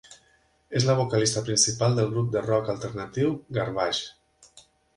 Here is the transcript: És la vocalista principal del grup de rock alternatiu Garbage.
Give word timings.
És 0.79 0.87
la 0.89 0.95
vocalista 0.99 1.43
principal 1.49 1.99
del 1.99 2.09
grup 2.15 2.31
de 2.37 2.43
rock 2.47 2.73
alternatiu 2.75 3.39
Garbage. 3.59 4.61